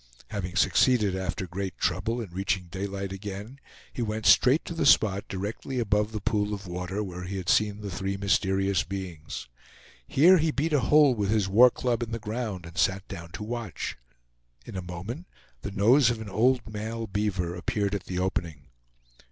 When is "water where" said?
6.65-7.25